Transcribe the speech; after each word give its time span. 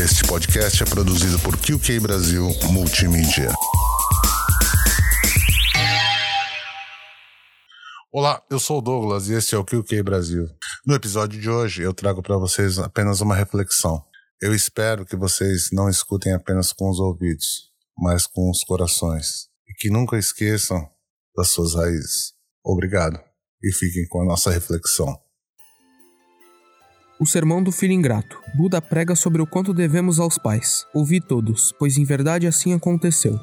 Este 0.00 0.24
podcast 0.28 0.80
é 0.80 0.86
produzido 0.86 1.40
por 1.40 1.56
QK 1.56 1.98
Brasil 1.98 2.48
Multimídia. 2.70 3.52
Olá, 8.12 8.40
eu 8.48 8.60
sou 8.60 8.78
o 8.78 8.80
Douglas 8.80 9.28
e 9.28 9.34
este 9.34 9.56
é 9.56 9.58
o 9.58 9.64
QK 9.64 10.00
Brasil. 10.04 10.48
No 10.86 10.94
episódio 10.94 11.40
de 11.40 11.50
hoje 11.50 11.82
eu 11.82 11.92
trago 11.92 12.22
para 12.22 12.36
vocês 12.36 12.78
apenas 12.78 13.20
uma 13.20 13.34
reflexão. 13.34 14.00
Eu 14.40 14.54
espero 14.54 15.04
que 15.04 15.16
vocês 15.16 15.70
não 15.72 15.88
escutem 15.88 16.32
apenas 16.32 16.72
com 16.72 16.88
os 16.88 17.00
ouvidos, 17.00 17.72
mas 17.98 18.24
com 18.24 18.48
os 18.48 18.62
corações 18.62 19.48
e 19.68 19.74
que 19.74 19.90
nunca 19.90 20.16
esqueçam 20.16 20.88
das 21.36 21.48
suas 21.48 21.74
raízes. 21.74 22.34
Obrigado 22.64 23.20
e 23.60 23.72
fiquem 23.72 24.06
com 24.06 24.22
a 24.22 24.26
nossa 24.26 24.48
reflexão. 24.48 25.27
O 27.20 27.26
Sermão 27.26 27.60
do 27.60 27.72
Filho 27.72 27.92
Ingrato. 27.92 28.40
Buda 28.54 28.80
prega 28.80 29.16
sobre 29.16 29.42
o 29.42 29.46
quanto 29.46 29.74
devemos 29.74 30.20
aos 30.20 30.38
pais. 30.38 30.86
Ouvi 30.94 31.20
todos, 31.20 31.74
pois 31.76 31.98
em 31.98 32.04
verdade 32.04 32.46
assim 32.46 32.72
aconteceu. 32.72 33.36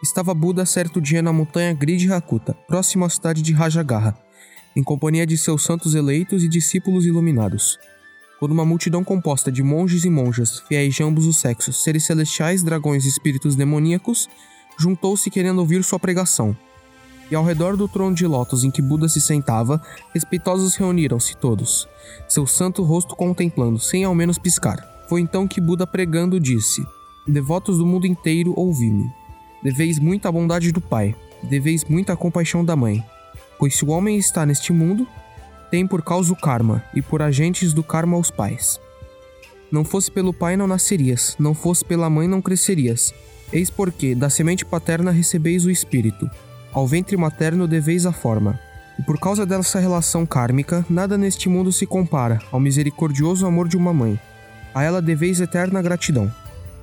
Estava 0.00 0.32
Buda 0.32 0.64
certo 0.64 1.00
dia 1.00 1.20
na 1.20 1.32
montanha 1.32 1.74
Gridhakuta, 1.74 2.54
próximo 2.68 3.04
à 3.04 3.08
cidade 3.08 3.42
de 3.42 3.52
Rajagaha, 3.52 4.16
em 4.76 4.84
companhia 4.84 5.26
de 5.26 5.36
seus 5.36 5.64
santos 5.64 5.96
eleitos 5.96 6.44
e 6.44 6.48
discípulos 6.48 7.06
iluminados. 7.06 7.76
Quando 8.38 8.52
uma 8.52 8.64
multidão 8.64 9.02
composta 9.02 9.50
de 9.50 9.64
monges 9.64 10.04
e 10.04 10.10
monjas, 10.10 10.60
fiéis 10.68 10.94
de 10.94 11.02
ambos 11.02 11.26
os 11.26 11.38
sexos, 11.38 11.82
seres 11.82 12.04
celestiais, 12.04 12.62
dragões 12.62 13.04
e 13.04 13.08
espíritos 13.08 13.56
demoníacos, 13.56 14.28
juntou-se 14.78 15.28
querendo 15.28 15.58
ouvir 15.58 15.82
sua 15.82 15.98
pregação, 15.98 16.56
e 17.30 17.34
ao 17.34 17.44
redor 17.44 17.76
do 17.76 17.86
trono 17.86 18.14
de 18.14 18.26
lótus 18.26 18.64
em 18.64 18.70
que 18.70 18.82
Buda 18.82 19.08
se 19.08 19.20
sentava, 19.20 19.80
respeitosos 20.14 20.74
reuniram-se 20.74 21.36
todos, 21.36 21.88
seu 22.28 22.46
santo 22.46 22.82
rosto 22.82 23.14
contemplando, 23.14 23.78
sem 23.78 24.04
ao 24.04 24.14
menos 24.14 24.38
piscar. 24.38 24.86
Foi 25.08 25.20
então 25.20 25.46
que 25.46 25.60
Buda 25.60 25.86
pregando 25.86 26.40
disse: 26.40 26.86
Devotos 27.26 27.78
do 27.78 27.86
mundo 27.86 28.06
inteiro, 28.06 28.52
ouvi-me. 28.56 29.10
Deveis 29.62 29.98
muita 29.98 30.30
bondade 30.30 30.72
do 30.72 30.80
Pai, 30.80 31.14
deveis 31.42 31.84
muita 31.84 32.16
compaixão 32.16 32.64
da 32.64 32.76
Mãe. 32.76 33.04
Pois 33.58 33.76
se 33.76 33.84
o 33.84 33.88
homem 33.88 34.16
está 34.16 34.46
neste 34.46 34.72
mundo, 34.72 35.06
tem 35.70 35.86
por 35.86 36.02
causa 36.02 36.32
o 36.32 36.36
karma, 36.36 36.82
e 36.94 37.02
por 37.02 37.20
agentes 37.20 37.72
do 37.72 37.82
karma 37.82 38.16
os 38.16 38.30
pais. 38.30 38.80
Não 39.70 39.84
fosse 39.84 40.10
pelo 40.10 40.32
pai, 40.32 40.56
não 40.56 40.66
nascerias, 40.66 41.36
não 41.38 41.54
fosse 41.54 41.84
pela 41.84 42.08
mãe, 42.08 42.26
não 42.26 42.40
crescerias. 42.40 43.12
Eis 43.52 43.68
porque, 43.68 44.14
da 44.14 44.30
semente 44.30 44.64
paterna 44.64 45.10
recebeis 45.10 45.66
o 45.66 45.70
espírito, 45.70 46.30
ao 46.72 46.86
ventre 46.86 47.16
materno 47.16 47.66
deveis 47.66 48.06
a 48.06 48.12
forma. 48.12 48.58
E 48.98 49.02
por 49.02 49.18
causa 49.18 49.46
dessa 49.46 49.78
relação 49.78 50.26
kármica, 50.26 50.84
nada 50.90 51.16
neste 51.16 51.48
mundo 51.48 51.70
se 51.70 51.86
compara 51.86 52.40
ao 52.50 52.58
misericordioso 52.58 53.46
amor 53.46 53.68
de 53.68 53.76
uma 53.76 53.94
mãe. 53.94 54.18
A 54.74 54.82
ela 54.82 55.00
deveis 55.00 55.40
eterna 55.40 55.80
gratidão. 55.80 56.32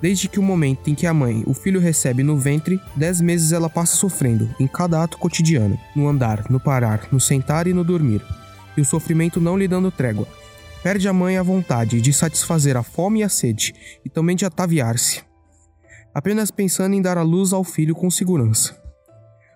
Desde 0.02 0.28
que 0.28 0.39
o 0.39 0.44
momento 0.44 0.89
em 0.89 0.95
que 0.95 1.08
a 1.08 1.13
mãe 1.13 1.44
o 1.45 1.53
filho 1.53 1.80
recebe 1.80 2.23
no 2.23 2.38
ventre, 2.38 2.80
dez 2.95 3.19
meses 3.22 3.52
ela 3.52 3.69
passa 3.69 3.95
sofrendo, 3.95 4.53
em 4.59 4.67
cada 4.67 5.02
ato 5.02 5.17
cotidiano, 5.17 5.80
no 5.95 6.08
andar, 6.08 6.45
no 6.50 6.59
parar, 6.59 7.08
no 7.11 7.19
sentar 7.19 7.67
e 7.67 7.73
no 7.73 7.83
dormir, 7.83 8.22
e 8.78 8.81
o 8.81 8.86
sofrimento 8.86 9.39
não 9.41 9.58
lhe 9.58 9.67
dando 9.67 9.91
trégua. 9.91 10.28
Perde 10.83 11.08
a 11.08 11.13
mãe 11.13 11.38
a 11.38 11.44
vontade 11.44 12.00
de 12.02 12.13
satisfazer 12.13 12.78
a 12.78 12.83
fome 12.83 13.22
e 13.22 13.23
a 13.23 13.30
sede, 13.30 13.73
e 14.06 14.09
também 14.09 14.36
de 14.36 14.45
ataviar-se, 14.45 15.23
apenas 16.13 16.52
pensando 16.52 16.94
em 16.94 17.02
dar 17.02 17.17
a 17.17 17.23
luz 17.23 17.52
ao 17.53 17.63
filho 17.63 17.95
com 17.95 18.11
segurança. 18.11 18.84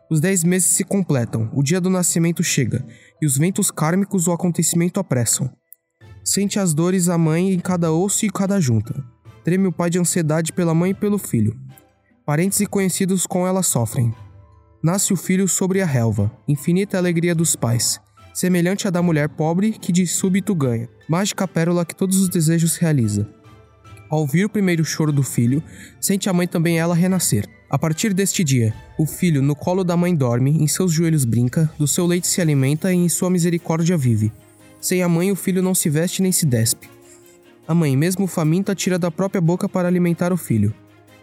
Os 0.09 0.19
dez 0.19 0.43
meses 0.43 0.69
se 0.69 0.83
completam, 0.83 1.51
o 1.53 1.61
dia 1.61 1.79
do 1.79 1.89
nascimento 1.89 2.43
chega, 2.43 2.83
e 3.21 3.27
os 3.27 3.37
ventos 3.37 3.69
kármicos 3.69 4.27
o 4.27 4.31
acontecimento 4.31 4.99
apressam. 4.99 5.51
Sente 6.23 6.59
as 6.59 6.73
dores 6.73 7.09
a 7.09 7.17
mãe 7.17 7.53
em 7.53 7.59
cada 7.59 7.91
osso 7.91 8.25
e 8.25 8.29
cada 8.29 8.59
junta. 8.59 9.05
Treme 9.43 9.67
o 9.67 9.71
pai 9.71 9.89
de 9.91 9.99
ansiedade 9.99 10.51
pela 10.51 10.73
mãe 10.73 10.91
e 10.91 10.95
pelo 10.95 11.19
filho. 11.19 11.55
Parentes 12.25 12.59
e 12.59 12.65
conhecidos 12.65 13.27
com 13.27 13.45
ela 13.47 13.61
sofrem. 13.61 14.11
Nasce 14.83 15.13
o 15.13 15.15
filho 15.15 15.47
sobre 15.47 15.79
a 15.81 15.85
relva, 15.85 16.31
infinita 16.47 16.97
alegria 16.97 17.35
dos 17.35 17.55
pais, 17.55 17.99
semelhante 18.33 18.87
à 18.87 18.89
da 18.89 19.03
mulher 19.03 19.29
pobre 19.29 19.73
que 19.73 19.91
de 19.91 20.07
súbito 20.07 20.55
ganha, 20.55 20.89
mágica 21.07 21.47
pérola 21.47 21.85
que 21.85 21.95
todos 21.95 22.17
os 22.17 22.29
desejos 22.29 22.77
realiza. 22.77 23.29
Ao 24.09 24.21
ouvir 24.21 24.45
o 24.45 24.49
primeiro 24.49 24.83
choro 24.83 25.11
do 25.11 25.21
filho, 25.21 25.61
sente 26.01 26.29
a 26.29 26.33
mãe 26.33 26.47
também 26.47 26.79
ela 26.79 26.95
renascer. 26.95 27.58
A 27.69 27.77
partir 27.77 28.15
deste 28.15 28.43
dia, 28.43 28.73
o 28.97 29.05
filho 29.05 29.43
no 29.43 29.55
colo 29.55 29.83
da 29.83 29.95
mãe 29.95 30.15
dorme, 30.15 30.49
em 30.49 30.65
seus 30.65 30.91
joelhos 30.91 31.23
brinca, 31.23 31.71
do 31.77 31.87
seu 31.87 32.07
leite 32.07 32.25
se 32.25 32.41
alimenta 32.41 32.91
e 32.91 32.95
em 32.95 33.07
sua 33.07 33.29
misericórdia 33.29 33.95
vive. 33.95 34.31
Sem 34.81 35.03
a 35.03 35.09
mãe, 35.09 35.31
o 35.31 35.35
filho 35.35 35.61
não 35.61 35.75
se 35.75 35.87
veste 35.87 36.23
nem 36.23 36.31
se 36.31 36.47
despe. 36.47 36.89
A 37.67 37.75
mãe, 37.75 37.95
mesmo 37.95 38.25
faminta, 38.25 38.73
tira 38.73 38.97
da 38.97 39.11
própria 39.11 39.39
boca 39.39 39.69
para 39.69 39.87
alimentar 39.87 40.33
o 40.33 40.37
filho. 40.37 40.73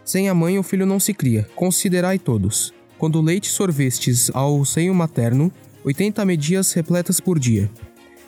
Sem 0.05 0.29
a 0.29 0.33
mãe, 0.33 0.57
o 0.57 0.63
filho 0.63 0.85
não 0.85 1.01
se 1.01 1.13
cria, 1.13 1.45
considerai 1.53 2.17
todos. 2.17 2.73
Quando 2.97 3.17
o 3.17 3.21
leite 3.21 3.49
sorvestes 3.49 4.31
ao 4.33 4.63
seio 4.63 4.95
materno, 4.95 5.51
oitenta 5.83 6.23
medias 6.23 6.71
repletas 6.71 7.19
por 7.19 7.37
dia. 7.37 7.69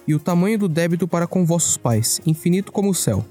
E 0.06 0.14
o 0.14 0.20
tamanho 0.20 0.60
do 0.60 0.68
débito 0.68 1.08
para 1.08 1.26
com 1.26 1.46
vossos 1.46 1.78
pais, 1.78 2.20
infinito 2.26 2.70
como 2.70 2.90
o 2.90 2.96
céu. 2.96 3.26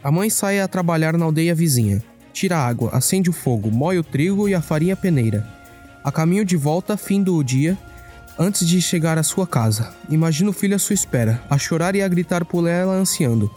A 0.00 0.12
mãe 0.12 0.30
sai 0.30 0.60
a 0.60 0.68
trabalhar 0.68 1.18
na 1.18 1.24
aldeia 1.24 1.56
vizinha 1.56 2.00
tira 2.32 2.56
a 2.56 2.66
água, 2.66 2.90
acende 2.92 3.30
o 3.30 3.32
fogo, 3.32 3.70
moe 3.70 3.98
o 3.98 4.04
trigo 4.04 4.48
e 4.48 4.54
a 4.54 4.60
farinha 4.60 4.96
peneira. 4.96 5.46
A 6.02 6.10
caminho 6.10 6.44
de 6.44 6.56
volta, 6.56 6.96
fim 6.96 7.22
do 7.22 7.42
dia, 7.42 7.78
antes 8.38 8.66
de 8.66 8.80
chegar 8.80 9.18
à 9.18 9.22
sua 9.22 9.46
casa. 9.46 9.94
Imagina 10.08 10.50
o 10.50 10.52
filho 10.52 10.74
à 10.74 10.78
sua 10.78 10.94
espera, 10.94 11.42
a 11.48 11.58
chorar 11.58 11.94
e 11.94 12.02
a 12.02 12.08
gritar 12.08 12.44
por 12.44 12.66
ela 12.66 12.94
ansiando. 12.94 13.50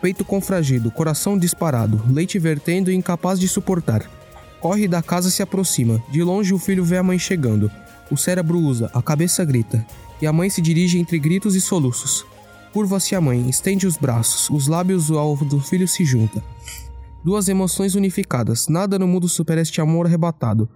Peito 0.00 0.24
confragido, 0.24 0.90
coração 0.90 1.38
disparado, 1.38 2.02
leite 2.10 2.38
vertendo 2.38 2.90
e 2.90 2.94
incapaz 2.94 3.38
de 3.38 3.46
suportar. 3.46 4.10
Corre 4.58 4.88
da 4.88 5.02
casa 5.02 5.30
se 5.30 5.42
aproxima. 5.42 6.02
De 6.10 6.22
longe 6.22 6.54
o 6.54 6.58
filho 6.58 6.84
vê 6.84 6.96
a 6.96 7.02
mãe 7.02 7.18
chegando. 7.18 7.70
O 8.10 8.16
cérebro 8.16 8.58
usa, 8.58 8.90
a 8.92 9.02
cabeça 9.02 9.44
grita. 9.44 9.84
E 10.20 10.26
a 10.26 10.32
mãe 10.32 10.50
se 10.50 10.60
dirige 10.60 10.98
entre 10.98 11.18
gritos 11.18 11.54
e 11.54 11.60
soluços. 11.60 12.24
Curva-se 12.72 13.14
a 13.14 13.20
mãe, 13.20 13.48
estende 13.48 13.86
os 13.86 13.96
braços, 13.96 14.48
os 14.50 14.66
lábios 14.66 15.10
alvo 15.10 15.44
do 15.44 15.60
filho 15.60 15.86
se 15.86 16.04
junta. 16.04 16.42
Duas 17.24 17.48
emoções 17.48 17.94
unificadas, 17.94 18.66
nada 18.66 18.98
no 18.98 19.06
mundo 19.06 19.28
supera 19.28 19.60
este 19.60 19.80
amor 19.80 20.06
arrebatado. 20.06 20.68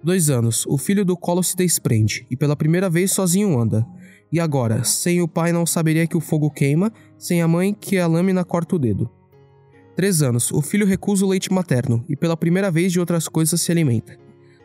Dois 0.00 0.30
anos, 0.30 0.64
o 0.66 0.78
filho 0.78 1.04
do 1.04 1.16
colo 1.16 1.42
se 1.42 1.56
desprende, 1.56 2.24
e 2.30 2.36
pela 2.36 2.54
primeira 2.54 2.88
vez 2.88 3.10
sozinho 3.10 3.58
anda. 3.58 3.84
E 4.30 4.38
agora, 4.38 4.84
sem 4.84 5.20
o 5.20 5.26
pai 5.26 5.50
não 5.50 5.66
saberia 5.66 6.06
que 6.06 6.16
o 6.16 6.20
fogo 6.20 6.52
queima, 6.52 6.92
sem 7.18 7.42
a 7.42 7.48
mãe 7.48 7.74
que 7.74 7.98
a 7.98 8.06
lâmina 8.06 8.44
corta 8.44 8.76
o 8.76 8.78
dedo. 8.78 9.10
Três 9.96 10.22
anos, 10.22 10.52
o 10.52 10.62
filho 10.62 10.86
recusa 10.86 11.26
o 11.26 11.28
leite 11.28 11.52
materno, 11.52 12.04
e 12.08 12.14
pela 12.14 12.36
primeira 12.36 12.70
vez 12.70 12.92
de 12.92 13.00
outras 13.00 13.26
coisas 13.26 13.60
se 13.60 13.72
alimenta. 13.72 14.16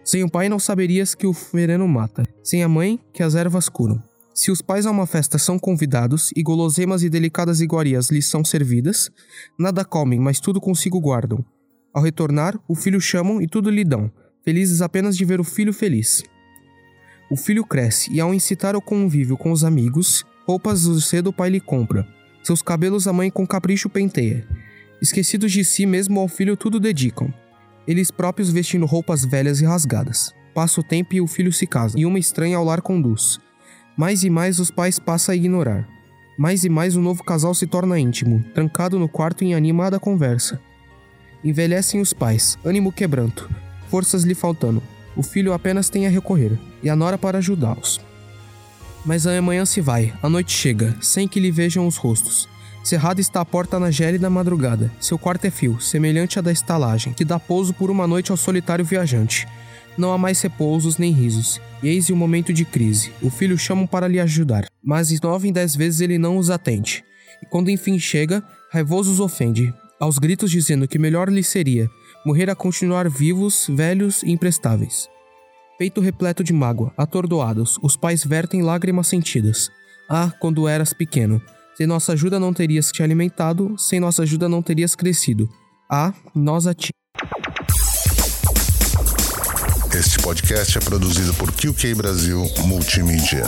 Sem 0.03 0.23
o 0.23 0.29
pai 0.29 0.47
não 0.47 0.59
saberias 0.59 1.15
que 1.15 1.25
o 1.25 1.33
veneno 1.33 1.87
mata, 1.87 2.23
sem 2.43 2.61
a 2.61 2.69
mãe 2.69 2.99
que 3.11 3.23
as 3.23 3.33
ervas 3.33 3.67
curam. 3.67 4.03
Se 4.33 4.49
os 4.49 4.63
pais 4.63 4.87
a 4.87 4.91
uma 4.91 5.05
festa 5.05 5.37
são 5.37 5.59
convidados 5.59 6.31
e 6.35 6.41
guloseimas 6.41 7.03
e 7.03 7.09
delicadas 7.09 7.61
iguarias 7.61 8.09
lhes 8.09 8.25
são 8.25 8.43
servidas, 8.43 9.11
nada 9.59 9.85
comem, 9.85 10.19
mas 10.19 10.39
tudo 10.39 10.59
consigo 10.59 10.99
guardam. 10.99 11.45
Ao 11.93 12.01
retornar, 12.01 12.59
o 12.67 12.73
filho 12.73 12.99
chamam 12.99 13.39
e 13.39 13.47
tudo 13.47 13.69
lhe 13.69 13.83
dão, 13.83 14.11
felizes 14.43 14.81
apenas 14.81 15.15
de 15.15 15.23
ver 15.23 15.39
o 15.39 15.43
filho 15.43 15.71
feliz. 15.71 16.23
O 17.29 17.37
filho 17.37 17.63
cresce 17.63 18.11
e, 18.11 18.19
ao 18.19 18.33
incitar 18.33 18.75
o 18.75 18.81
convívio 18.81 19.37
com 19.37 19.51
os 19.51 19.63
amigos, 19.63 20.25
roupas 20.47 20.83
do 20.83 20.99
cedo 20.99 21.27
o 21.27 21.33
pai 21.33 21.51
lhe 21.51 21.59
compra. 21.59 22.07
Seus 22.43 22.61
cabelos 22.61 23.07
a 23.07 23.13
mãe 23.13 23.29
com 23.29 23.45
capricho 23.45 23.87
penteia. 23.87 24.47
Esquecidos 24.99 25.51
de 25.51 25.63
si 25.63 25.85
mesmo 25.85 26.19
ao 26.19 26.27
filho 26.27 26.57
tudo 26.57 26.79
dedicam. 26.79 27.31
Eles 27.87 28.09
próprios 28.09 28.49
vestindo 28.49 28.85
roupas 28.87 29.23
velhas 29.23 29.61
e 29.61 29.65
rasgadas. 29.65 30.33
Passa 30.55 30.81
o 30.81 30.83
tempo 30.83 31.13
e 31.13 31.21
o 31.21 31.27
filho 31.27 31.53
se 31.53 31.67
casa, 31.67 31.99
e 31.99 32.05
uma 32.05 32.19
estranha 32.19 32.57
ao 32.57 32.63
lar 32.63 32.81
conduz. 32.81 33.39
Mais 33.95 34.23
e 34.23 34.29
mais 34.29 34.59
os 34.59 34.71
pais 34.71 34.97
passam 34.99 35.33
a 35.33 35.35
ignorar. 35.35 35.87
Mais 36.37 36.63
e 36.63 36.69
mais 36.69 36.95
o 36.95 37.01
novo 37.01 37.23
casal 37.23 37.53
se 37.53 37.67
torna 37.67 37.99
íntimo, 37.99 38.43
trancado 38.53 38.97
no 38.97 39.07
quarto 39.07 39.43
em 39.43 39.53
animada 39.53 39.99
conversa. 39.99 40.59
Envelhecem 41.43 42.01
os 42.01 42.13
pais, 42.13 42.57
ânimo 42.65 42.91
quebranto, 42.91 43.49
forças 43.89 44.23
lhe 44.23 44.33
faltando. 44.33 44.81
O 45.15 45.21
filho 45.21 45.53
apenas 45.53 45.89
tem 45.89 46.07
a 46.07 46.09
recorrer, 46.09 46.57
e 46.81 46.89
a 46.89 46.95
nora 46.95 47.17
para 47.17 47.37
ajudá-los. 47.37 48.01
Mas 49.05 49.27
a 49.27 49.39
manhã 49.41 49.65
se 49.65 49.81
vai, 49.81 50.13
a 50.23 50.29
noite 50.29 50.51
chega, 50.51 50.95
sem 50.99 51.27
que 51.27 51.39
lhe 51.39 51.51
vejam 51.51 51.85
os 51.85 51.97
rostos. 51.97 52.49
Cerrada 52.83 53.21
está 53.21 53.41
a 53.41 53.45
porta 53.45 53.79
na 53.79 53.91
gélida 53.91 54.29
madrugada. 54.29 54.91
Seu 54.99 55.17
quarto 55.19 55.45
é 55.45 55.51
fio, 55.51 55.79
semelhante 55.79 56.39
à 56.39 56.41
da 56.41 56.51
estalagem, 56.51 57.13
que 57.13 57.23
dá 57.23 57.39
pouso 57.39 57.73
por 57.73 57.91
uma 57.91 58.07
noite 58.07 58.31
ao 58.31 58.37
solitário 58.37 58.83
viajante. 58.83 59.47
Não 59.97 60.11
há 60.11 60.17
mais 60.17 60.41
repousos 60.41 60.97
nem 60.97 61.11
risos. 61.11 61.59
E 61.81 61.87
eis 61.87 62.09
o 62.09 62.15
momento 62.15 62.53
de 62.53 62.65
crise. 62.65 63.11
O 63.21 63.29
filho 63.29 63.57
chama 63.57 63.87
para 63.87 64.07
lhe 64.07 64.19
ajudar, 64.19 64.65
mas 64.83 65.19
nove 65.21 65.47
em 65.47 65.51
dez 65.51 65.75
vezes 65.75 66.01
ele 66.01 66.17
não 66.17 66.37
os 66.37 66.49
atende. 66.49 67.03
E 67.41 67.45
quando 67.45 67.69
enfim 67.69 67.99
chega, 67.99 68.43
raivoso 68.71 69.11
os 69.11 69.19
ofende, 69.19 69.73
aos 69.99 70.17
gritos 70.17 70.49
dizendo 70.49 70.87
que 70.87 70.97
melhor 70.97 71.29
lhe 71.29 71.43
seria 71.43 71.89
morrer 72.25 72.49
a 72.49 72.55
continuar 72.55 73.09
vivos, 73.09 73.67
velhos 73.69 74.23
e 74.23 74.31
imprestáveis. 74.31 75.09
Peito 75.77 75.99
repleto 75.99 76.43
de 76.43 76.53
mágoa, 76.53 76.93
atordoados, 76.97 77.77
os 77.81 77.97
pais 77.97 78.23
vertem 78.23 78.61
lágrimas 78.61 79.07
sentidas. 79.07 79.69
Ah, 80.09 80.31
quando 80.39 80.67
eras 80.67 80.93
pequeno! 80.93 81.41
Sem 81.75 81.87
nossa 81.87 82.13
ajuda 82.13 82.39
não 82.39 82.53
terias 82.53 82.91
te 82.91 83.01
alimentado, 83.01 83.75
sem 83.77 83.99
nossa 83.99 84.21
ajuda 84.21 84.47
não 84.47 84.61
terias 84.61 84.95
crescido. 84.95 85.49
A. 85.89 86.13
Nós 86.35 86.67
a 86.67 86.73
ti. 86.73 86.91
Este 89.95 90.17
podcast 90.19 90.75
é 90.75 90.81
produzido 90.81 91.35
por 91.35 91.51
QK 91.51 91.93
Brasil 91.93 92.49
Multimídia. 92.65 93.47